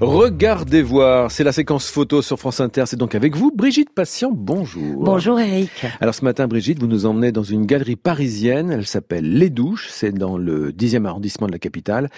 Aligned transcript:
Regardez 0.00 0.82
voir, 0.82 1.30
c'est 1.30 1.44
la 1.44 1.52
séquence 1.52 1.88
photo 1.88 2.20
sur 2.20 2.38
France 2.38 2.60
Inter. 2.60 2.84
C'est 2.86 2.96
donc 2.96 3.14
avec 3.14 3.36
vous, 3.36 3.52
Brigitte 3.54 3.90
Patient. 3.94 4.30
Bonjour. 4.34 5.04
Bonjour 5.04 5.38
Eric. 5.38 5.70
Alors 6.00 6.14
ce 6.14 6.24
matin, 6.24 6.48
Brigitte, 6.48 6.80
vous 6.80 6.88
nous 6.88 7.06
emmenez 7.06 7.30
dans 7.30 7.44
une 7.44 7.64
galerie 7.64 7.96
parisienne. 7.96 8.72
Elle 8.72 8.86
s'appelle 8.86 9.38
Les 9.38 9.50
Douches. 9.50 9.88
C'est 9.90 10.12
dans 10.12 10.36
le 10.36 10.72
10e 10.72 11.06
arrondissement 11.06 11.46
de 11.46 11.52
la 11.52 11.58
capitale. 11.58 12.10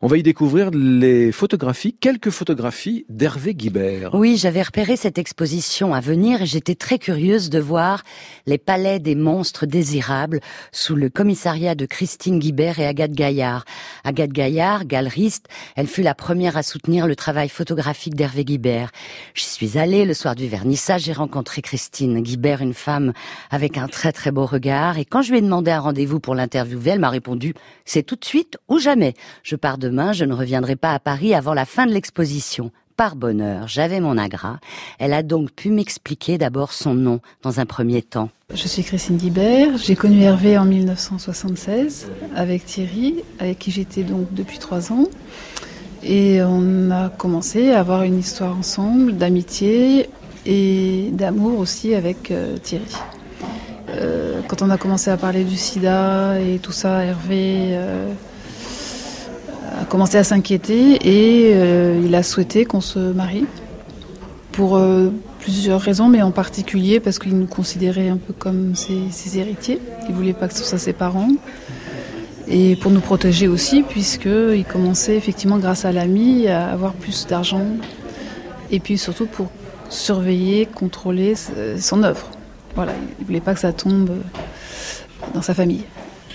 On 0.00 0.06
va 0.06 0.16
y 0.16 0.22
découvrir 0.22 0.70
les 0.70 1.32
photographies, 1.32 1.92
quelques 1.92 2.30
photographies 2.30 3.04
d'Hervé 3.08 3.54
Guibert. 3.54 4.14
Oui, 4.14 4.36
j'avais 4.36 4.62
repéré 4.62 4.96
cette 4.96 5.18
exposition 5.18 5.92
à 5.92 6.00
venir 6.00 6.42
et 6.42 6.46
j'étais 6.46 6.76
très 6.76 6.98
curieuse 6.98 7.50
de 7.50 7.58
voir 7.58 8.04
les 8.46 8.58
palais 8.58 9.00
des 9.00 9.16
monstres 9.16 9.66
désirables 9.66 10.40
sous 10.72 10.94
le 10.94 11.10
commissariat 11.10 11.74
de 11.74 11.84
Christine 11.84 12.38
Guibert 12.38 12.78
et 12.78 12.86
Agathe 12.86 13.12
Gaillard. 13.12 13.64
Agathe 14.04 14.32
Gaillard, 14.32 14.86
galeriste, 14.86 15.46
elle 15.76 15.88
fut 15.88 16.02
la 16.02 16.14
première 16.14 16.56
à 16.56 16.62
soutenir 16.62 17.06
le 17.06 17.16
travail 17.18 17.48
photographique 17.48 18.14
d'Hervé 18.14 18.44
Guibert. 18.44 18.90
J'y 19.34 19.44
suis 19.44 19.76
allée 19.76 20.06
le 20.06 20.14
soir 20.14 20.34
du 20.34 20.46
vernissage, 20.46 21.02
j'ai 21.02 21.12
rencontré 21.12 21.60
Christine 21.60 22.22
Guibert, 22.22 22.62
une 22.62 22.72
femme 22.72 23.12
avec 23.50 23.76
un 23.76 23.88
très 23.88 24.12
très 24.12 24.30
beau 24.30 24.46
regard 24.46 24.96
et 24.96 25.04
quand 25.04 25.22
je 25.22 25.32
lui 25.32 25.38
ai 25.38 25.42
demandé 25.42 25.70
un 25.70 25.80
rendez-vous 25.80 26.20
pour 26.20 26.34
l'interviewer, 26.34 26.92
elle 26.92 27.00
m'a 27.00 27.10
répondu 27.10 27.52
c'est 27.84 28.04
tout 28.04 28.16
de 28.16 28.24
suite 28.24 28.56
ou 28.68 28.78
jamais. 28.78 29.14
Je 29.42 29.56
pars 29.56 29.76
de 29.76 29.88
demain, 29.88 30.12
je 30.12 30.24
ne 30.24 30.34
reviendrai 30.34 30.76
pas 30.76 30.92
à 30.92 30.98
Paris 30.98 31.34
avant 31.34 31.54
la 31.54 31.64
fin 31.64 31.86
de 31.86 31.92
l'exposition. 31.92 32.70
Par 32.96 33.16
bonheur, 33.16 33.68
j'avais 33.68 34.00
mon 34.00 34.18
agra. 34.18 34.58
Elle 34.98 35.12
a 35.12 35.22
donc 35.22 35.52
pu 35.52 35.70
m'expliquer 35.70 36.36
d'abord 36.36 36.72
son 36.72 36.94
nom 36.94 37.20
dans 37.42 37.60
un 37.60 37.64
premier 37.64 38.02
temps. 38.02 38.28
Je 38.52 38.66
suis 38.68 38.82
Christine 38.82 39.16
Guibert. 39.16 39.78
J'ai 39.78 39.94
connu 39.94 40.22
Hervé 40.22 40.58
en 40.58 40.64
1976 40.64 42.08
avec 42.34 42.66
Thierry, 42.66 43.22
avec 43.38 43.60
qui 43.60 43.70
j'étais 43.70 44.02
donc 44.02 44.34
depuis 44.34 44.58
trois 44.58 44.92
ans. 44.92 45.06
Et 46.02 46.40
on 46.42 46.90
a 46.90 47.08
commencé 47.08 47.72
à 47.72 47.80
avoir 47.80 48.04
une 48.04 48.18
histoire 48.18 48.56
ensemble 48.56 49.16
d'amitié 49.16 50.08
et 50.46 51.10
d'amour 51.12 51.58
aussi 51.58 51.94
avec 51.94 52.30
euh, 52.30 52.56
Thierry. 52.58 52.84
Euh, 53.90 54.40
quand 54.46 54.62
on 54.62 54.70
a 54.70 54.78
commencé 54.78 55.10
à 55.10 55.16
parler 55.16 55.44
du 55.44 55.56
sida 55.56 56.40
et 56.40 56.58
tout 56.58 56.72
ça, 56.72 57.04
Hervé 57.04 57.70
euh, 57.72 58.12
a 59.80 59.84
commencé 59.86 60.18
à 60.18 60.24
s'inquiéter 60.24 60.94
et 60.94 61.98
il 62.04 62.14
a 62.14 62.22
souhaité 62.22 62.64
qu'on 62.64 62.80
se 62.80 62.98
marie 62.98 63.46
pour 64.52 64.80
plusieurs 65.38 65.80
raisons, 65.80 66.08
mais 66.08 66.22
en 66.22 66.30
particulier 66.30 67.00
parce 67.00 67.18
qu'il 67.18 67.38
nous 67.38 67.46
considérait 67.46 68.08
un 68.08 68.16
peu 68.16 68.32
comme 68.32 68.74
ses, 68.74 69.38
héritiers. 69.38 69.80
Il 70.08 70.14
voulait 70.14 70.32
pas 70.32 70.48
que 70.48 70.54
ce 70.54 70.64
soit 70.64 70.78
ses 70.78 70.92
parents. 70.92 71.30
Et 72.50 72.76
pour 72.76 72.90
nous 72.90 73.00
protéger 73.00 73.46
aussi, 73.46 73.82
puisqu'il 73.82 74.64
commençait 74.64 75.16
effectivement, 75.16 75.58
grâce 75.58 75.84
à 75.84 75.92
l'ami, 75.92 76.48
à 76.48 76.70
avoir 76.70 76.94
plus 76.94 77.26
d'argent. 77.26 77.66
Et 78.70 78.80
puis 78.80 78.96
surtout 78.98 79.26
pour 79.26 79.50
surveiller, 79.90 80.66
contrôler 80.66 81.34
son 81.78 82.02
œuvre. 82.02 82.26
Voilà, 82.74 82.92
il 83.18 83.26
voulait 83.26 83.40
pas 83.40 83.54
que 83.54 83.60
ça 83.60 83.72
tombe 83.72 84.10
dans 85.34 85.42
sa 85.42 85.54
famille. 85.54 85.84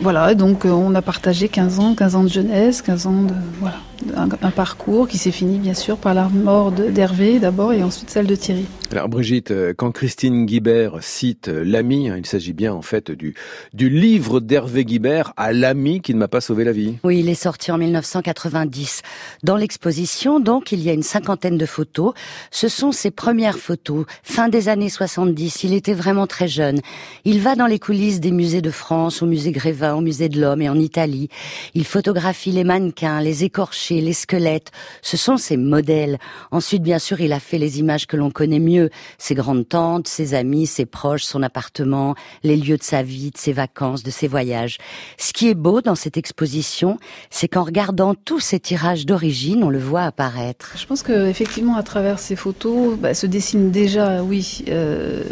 Voilà, 0.00 0.34
donc 0.34 0.64
euh, 0.64 0.70
on 0.70 0.94
a 0.94 1.02
partagé 1.02 1.48
15 1.48 1.78
ans, 1.78 1.94
15 1.94 2.14
ans 2.16 2.24
de 2.24 2.28
jeunesse, 2.28 2.82
15 2.82 3.06
ans 3.06 3.22
de 3.22 3.34
voilà, 3.60 3.76
un, 4.16 4.50
parcours 4.50 5.08
qui 5.08 5.18
s'est 5.18 5.30
fini 5.30 5.58
bien 5.58 5.74
sûr 5.74 5.96
par 5.96 6.14
la 6.14 6.28
mort 6.28 6.72
d'Hervé 6.72 7.38
d'abord 7.38 7.72
et 7.72 7.82
ensuite 7.82 8.10
celle 8.10 8.26
de 8.26 8.36
Thierry. 8.36 8.66
Alors 8.92 9.08
Brigitte, 9.08 9.50
euh, 9.50 9.74
quand 9.76 9.90
Christine 9.90 10.46
Guibert 10.46 10.98
cite 11.00 11.48
euh, 11.48 11.64
l'ami, 11.64 12.08
hein, 12.08 12.16
il 12.16 12.26
s'agit 12.26 12.52
bien 12.52 12.72
en 12.72 12.82
fait 12.82 13.10
du, 13.10 13.34
du 13.72 13.88
livre 13.88 14.40
d'Hervé 14.40 14.84
Guibert 14.84 15.32
à 15.36 15.52
l'ami 15.52 16.00
qui 16.00 16.14
ne 16.14 16.18
m'a 16.18 16.28
pas 16.28 16.40
sauvé 16.40 16.64
la 16.64 16.72
vie. 16.72 16.96
Oui, 17.02 17.20
il 17.20 17.28
est 17.28 17.34
sorti 17.34 17.72
en 17.72 17.78
1990. 17.78 19.02
Dans 19.42 19.56
l'exposition, 19.56 20.38
donc, 20.40 20.72
il 20.72 20.80
y 20.80 20.90
a 20.90 20.92
une 20.92 21.02
cinquantaine 21.02 21.58
de 21.58 21.66
photos. 21.66 22.14
Ce 22.50 22.68
sont 22.68 22.92
ses 22.92 23.10
premières 23.10 23.58
photos, 23.58 24.04
fin 24.22 24.48
des 24.48 24.68
années 24.68 24.88
70. 24.88 25.64
Il 25.64 25.74
était 25.74 25.94
vraiment 25.94 26.26
très 26.26 26.48
jeune. 26.48 26.80
Il 27.24 27.40
va 27.40 27.56
dans 27.56 27.66
les 27.66 27.78
coulisses 27.78 28.20
des 28.20 28.30
musées 28.30 28.62
de 28.62 28.70
France, 28.70 29.22
au 29.22 29.26
musée 29.26 29.52
Grévin, 29.52 29.94
au 29.94 30.00
musée 30.00 30.28
de 30.28 30.40
l'Homme 30.40 30.62
et 30.62 30.68
en 30.68 30.78
Italie. 30.78 31.28
Il 31.74 31.84
photographie 31.84 32.52
les 32.52 32.64
mannequins, 32.64 33.20
les 33.20 33.44
écorchés, 33.44 33.93
les 34.00 34.12
squelettes, 34.12 34.70
ce 35.02 35.16
sont 35.16 35.36
ses 35.36 35.56
modèles. 35.56 36.18
Ensuite, 36.50 36.82
bien 36.82 36.98
sûr, 36.98 37.20
il 37.20 37.32
a 37.32 37.40
fait 37.40 37.58
les 37.58 37.78
images 37.78 38.06
que 38.06 38.16
l'on 38.16 38.30
connaît 38.30 38.58
mieux, 38.58 38.90
ses 39.18 39.34
grandes 39.34 39.68
tantes, 39.68 40.08
ses 40.08 40.34
amis, 40.34 40.66
ses 40.66 40.86
proches, 40.86 41.24
son 41.24 41.42
appartement, 41.42 42.14
les 42.42 42.56
lieux 42.56 42.76
de 42.76 42.82
sa 42.82 43.02
vie, 43.02 43.30
de 43.30 43.38
ses 43.38 43.52
vacances, 43.52 44.02
de 44.02 44.10
ses 44.10 44.28
voyages. 44.28 44.78
Ce 45.18 45.32
qui 45.32 45.48
est 45.48 45.54
beau 45.54 45.80
dans 45.80 45.94
cette 45.94 46.16
exposition, 46.16 46.98
c'est 47.30 47.48
qu'en 47.48 47.62
regardant 47.62 48.14
tous 48.14 48.40
ces 48.40 48.60
tirages 48.60 49.06
d'origine, 49.06 49.64
on 49.64 49.70
le 49.70 49.78
voit 49.78 50.02
apparaître. 50.02 50.74
Je 50.76 50.86
pense 50.86 51.02
que 51.02 51.28
effectivement, 51.28 51.76
à 51.76 51.82
travers 51.82 52.18
ces 52.18 52.36
photos, 52.36 52.96
bah, 52.98 53.14
se 53.14 53.26
dessine 53.26 53.70
déjà, 53.70 54.22
oui, 54.22 54.64
euh, 54.68 55.22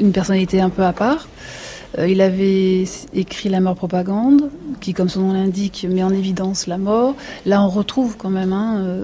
une 0.00 0.12
personnalité 0.12 0.60
un 0.60 0.70
peu 0.70 0.84
à 0.84 0.92
part. 0.92 1.28
Euh, 1.98 2.08
il 2.08 2.20
avait 2.20 2.84
écrit 3.14 3.48
La 3.48 3.60
mort 3.60 3.74
propagande, 3.74 4.50
qui, 4.80 4.94
comme 4.94 5.08
son 5.08 5.20
nom 5.20 5.32
l'indique, 5.32 5.86
met 5.88 6.02
en 6.02 6.12
évidence 6.12 6.66
la 6.66 6.78
mort. 6.78 7.14
Là, 7.46 7.62
on 7.62 7.68
retrouve 7.68 8.16
quand 8.16 8.30
même 8.30 8.52
hein, 8.52 8.78
euh, 8.78 9.02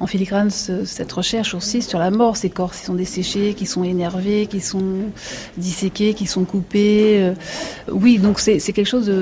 en 0.00 0.06
filigrane 0.06 0.50
cette 0.50 1.12
recherche 1.12 1.54
aussi 1.54 1.82
sur 1.82 1.98
la 1.98 2.10
mort, 2.10 2.36
ces 2.36 2.50
corps 2.50 2.72
qui 2.72 2.84
sont 2.84 2.94
desséchés, 2.94 3.54
qui 3.54 3.66
sont 3.66 3.84
énervés, 3.84 4.46
qui 4.46 4.60
sont 4.60 4.82
disséqués, 5.56 6.14
qui 6.14 6.26
sont 6.26 6.44
coupés. 6.44 7.22
Euh. 7.22 7.34
oui, 7.92 8.18
donc 8.18 8.40
c'est 8.40 8.58
quelque 8.58 8.84
chose 8.86 9.12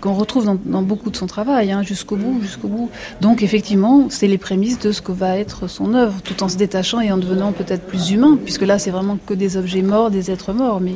qu'on 0.00 0.14
retrouve 0.14 0.44
dans, 0.44 0.82
beaucoup 0.82 1.10
de 1.10 1.16
son 1.16 1.26
travail, 1.26 1.72
hein, 1.72 1.82
jusqu'au 1.82 2.16
bout, 2.16 2.40
jusqu'au 2.42 2.68
bout. 2.68 2.90
Donc 3.20 3.42
effectivement, 3.42 4.06
c'est 4.10 4.26
les 4.26 4.38
prémices 4.38 4.78
de 4.78 4.92
ce 4.92 5.00
que 5.00 5.12
va 5.12 5.38
être 5.38 5.66
son 5.66 5.94
œuvre, 5.94 6.20
tout 6.22 6.42
en 6.42 6.48
se 6.48 6.56
détachant 6.56 7.00
et 7.00 7.10
en 7.10 7.16
devenant 7.16 7.52
peut-être 7.52 7.86
plus 7.86 8.10
humain, 8.10 8.38
puisque 8.42 8.62
là, 8.62 8.78
c'est 8.78 8.90
vraiment 8.90 9.18
que 9.26 9.34
des 9.34 9.56
objets 9.56 9.82
morts, 9.82 10.10
des 10.10 10.30
êtres 10.30 10.52
morts, 10.52 10.80
mais 10.80 10.94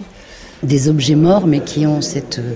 des 0.64 0.88
objets 0.88 1.14
morts, 1.14 1.46
mais 1.46 1.60
qui 1.60 1.86
ont 1.86 2.00
cette 2.00 2.38
euh, 2.38 2.54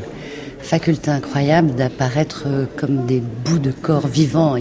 faculté 0.60 1.10
incroyable 1.10 1.74
d'apparaître 1.74 2.44
euh, 2.46 2.66
comme 2.76 3.06
des 3.06 3.20
bouts 3.20 3.58
de 3.58 3.70
corps 3.70 4.06
vivants. 4.06 4.56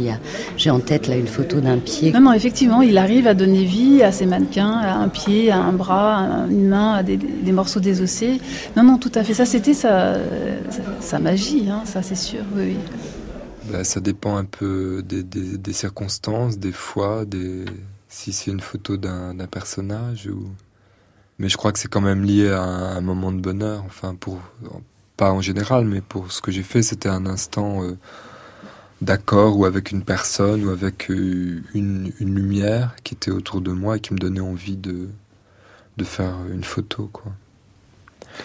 j'ai 0.55 0.69
en 0.69 0.79
tête 0.79 1.07
là 1.07 1.15
une 1.15 1.27
photo 1.27 1.59
d'un 1.59 1.79
pied. 1.79 2.11
Non, 2.11 2.21
non, 2.21 2.33
effectivement, 2.33 2.81
il 2.81 2.97
arrive 2.97 3.27
à 3.27 3.33
donner 3.33 3.65
vie 3.65 4.03
à 4.03 4.11
ces 4.11 4.25
mannequins, 4.25 4.71
à 4.71 4.95
un 4.95 5.09
pied, 5.09 5.51
à 5.51 5.57
un 5.57 5.73
bras, 5.73 6.19
à 6.19 6.47
une 6.47 6.67
main, 6.69 6.93
à 6.93 7.03
des, 7.03 7.17
morceaux 7.51 7.79
désossés. 7.79 8.39
Non, 8.75 8.83
non, 8.83 8.97
tout 8.97 9.11
à 9.15 9.23
fait. 9.23 9.33
Ça, 9.33 9.45
c'était 9.45 9.73
sa, 9.73 10.17
sa, 10.99 11.19
magie, 11.19 11.67
hein, 11.69 11.81
ça, 11.85 12.01
c'est 12.01 12.15
sûr. 12.15 12.41
Oui. 12.55 12.75
Bah, 13.71 13.83
ça 13.83 13.99
dépend 13.99 14.37
un 14.37 14.45
peu 14.45 15.03
des, 15.03 15.73
circonstances, 15.73 16.57
des 16.57 16.71
fois, 16.71 17.25
des... 17.25 17.65
si 18.07 18.31
c'est 18.31 18.51
une 18.51 18.61
photo 18.61 18.95
d'un 18.97 19.35
personnage 19.51 20.27
ou 20.27 20.47
mais 21.39 21.49
je 21.49 21.57
crois 21.57 21.71
que 21.71 21.79
c'est 21.79 21.87
quand 21.87 22.01
même 22.01 22.23
lié 22.23 22.49
à 22.49 22.61
un, 22.61 23.01
moment 23.01 23.31
de 23.31 23.39
bonheur. 23.39 23.83
Enfin, 23.85 24.15
pour 24.15 24.39
pas 25.17 25.31
en 25.31 25.41
général, 25.41 25.85
mais 25.85 26.01
pour 26.01 26.31
ce 26.31 26.41
que 26.41 26.51
j'ai 26.51 26.63
fait, 26.63 26.83
c'était 26.83 27.09
un 27.09 27.25
instant 27.25 27.83
euh, 27.83 27.97
d'accord 29.01 29.57
ou 29.57 29.65
avec 29.65 29.91
une 29.91 30.03
personne 30.03 30.65
ou 30.65 30.69
avec 30.69 31.09
euh, 31.09 31.63
une, 31.73 32.11
une, 32.19 32.35
lumière 32.35 32.95
qui 33.03 33.15
était 33.15 33.31
autour 33.31 33.61
de 33.61 33.71
moi 33.71 33.97
et 33.97 33.99
qui 33.99 34.13
me 34.13 34.19
donnait 34.19 34.39
envie 34.39 34.77
de 34.77 35.09
de 35.97 36.03
faire 36.03 36.35
une 36.51 36.63
photo, 36.63 37.09
quoi. 37.11 37.33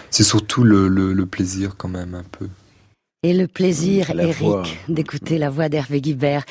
C'est 0.09 0.23
surtout 0.23 0.63
le, 0.63 0.87
le, 0.87 1.13
le 1.13 1.25
plaisir 1.27 1.75
quand 1.77 1.87
même 1.87 2.15
un 2.15 2.23
peu. 2.23 2.47
Et 3.25 3.31
le 3.31 3.47
plaisir, 3.47 4.11
Eric, 4.19 4.79
d'écouter 4.89 5.37
la 5.37 5.49
voix 5.49 5.69
d'Hervé 5.69 6.01
Guibert. 6.01 6.43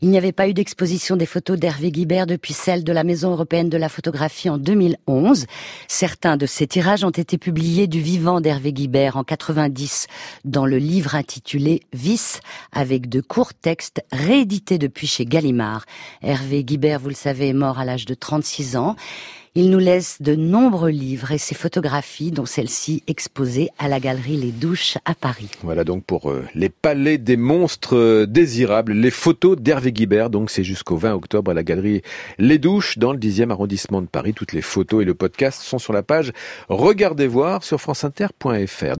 Il 0.00 0.10
n'y 0.10 0.18
avait 0.18 0.32
pas 0.32 0.48
eu 0.48 0.54
d'exposition 0.54 1.14
des 1.14 1.24
photos 1.24 1.56
d'Hervé 1.56 1.92
Guibert 1.92 2.26
depuis 2.26 2.52
celle 2.52 2.82
de 2.82 2.92
la 2.92 3.04
Maison 3.04 3.30
européenne 3.30 3.68
de 3.68 3.76
la 3.76 3.88
photographie 3.88 4.50
en 4.50 4.58
2011. 4.58 5.46
Certains 5.86 6.36
de 6.36 6.46
ces 6.46 6.66
tirages 6.66 7.04
ont 7.04 7.10
été 7.10 7.38
publiés 7.38 7.86
du 7.86 8.00
vivant 8.00 8.40
d'Hervé 8.40 8.72
Guibert 8.72 9.16
en 9.16 9.22
90 9.22 10.08
dans 10.44 10.66
le 10.66 10.78
livre 10.78 11.14
intitulé 11.14 11.82
Vice, 11.92 12.40
avec 12.72 13.08
de 13.08 13.20
courts 13.20 13.54
textes 13.54 14.02
réédités 14.10 14.78
depuis 14.78 15.06
chez 15.06 15.26
Gallimard. 15.26 15.84
Hervé 16.22 16.64
Guibert, 16.64 16.98
vous 16.98 17.10
le 17.10 17.14
savez, 17.14 17.50
est 17.50 17.52
mort 17.52 17.78
à 17.78 17.84
l'âge 17.84 18.04
de 18.04 18.14
36 18.14 18.76
ans. 18.76 18.96
Il 19.58 19.70
nous 19.70 19.78
laisse 19.78 20.20
de 20.20 20.34
nombreux 20.34 20.90
livres 20.90 21.32
et 21.32 21.38
ses 21.38 21.54
photographies, 21.54 22.30
dont 22.30 22.44
celle-ci 22.44 23.02
exposée 23.06 23.70
à 23.78 23.88
la 23.88 24.00
galerie 24.00 24.36
Les 24.36 24.52
Douches 24.52 24.98
à 25.06 25.14
Paris. 25.14 25.48
Voilà 25.62 25.82
donc 25.82 26.04
pour 26.04 26.30
euh, 26.30 26.44
les 26.54 26.68
palais 26.68 27.16
des 27.16 27.38
monstres 27.38 27.96
euh, 27.96 28.26
désirables, 28.26 28.92
les 28.92 29.10
photos 29.10 29.56
d'Hervé 29.56 29.92
Guibert. 29.92 30.28
Donc 30.28 30.50
c'est 30.50 30.62
jusqu'au 30.62 30.98
20 30.98 31.14
octobre 31.14 31.52
à 31.52 31.54
la 31.54 31.62
galerie 31.62 32.02
Les 32.36 32.58
Douches 32.58 32.98
dans 32.98 33.14
le 33.14 33.18
10e 33.18 33.50
arrondissement 33.50 34.02
de 34.02 34.08
Paris. 34.08 34.34
Toutes 34.34 34.52
les 34.52 34.60
photos 34.60 35.00
et 35.00 35.06
le 35.06 35.14
podcast 35.14 35.62
sont 35.62 35.78
sur 35.78 35.94
la 35.94 36.02
page 36.02 36.34
Regardez 36.68 37.26
voir 37.26 37.64
sur 37.64 37.80
franceinter.fr. 37.80 38.94